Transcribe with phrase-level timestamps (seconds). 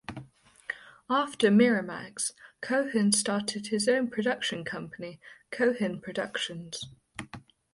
[1.11, 5.19] After Miramax, Cohen started his own production company,
[5.51, 6.85] Cohen Productions.